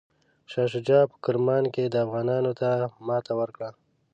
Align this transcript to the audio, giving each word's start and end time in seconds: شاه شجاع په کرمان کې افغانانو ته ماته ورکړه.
شاه 0.51 0.67
شجاع 0.73 1.03
په 1.11 1.17
کرمان 1.23 1.63
کې 1.73 1.83
افغانانو 2.05 2.51
ته 2.59 2.69
ماته 3.07 3.33
ورکړه. 3.39 3.69